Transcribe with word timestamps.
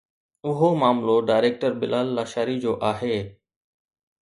اهو 0.51 0.69
معاملو 0.83 1.17
ڊائريڪٽر 1.29 1.71
بلال 1.83 2.07
لاشاري 2.17 2.57
جو 2.65 2.73
آهي 2.91 3.21